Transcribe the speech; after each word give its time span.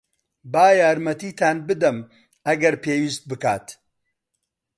با 0.53 0.65
یارمەتیتان 0.79 1.57
بدەم، 1.67 1.97
ئەگەر 2.47 2.75
پێویست 2.83 3.23
بکات. 3.29 3.67